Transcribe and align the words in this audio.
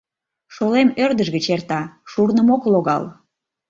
Шолем 0.55 0.89
ӧрдыж 1.03 1.27
гыч 1.35 1.45
эрта, 1.55 1.81
шурным 2.11 2.47
ок 2.55 2.63
логал... 2.73 3.03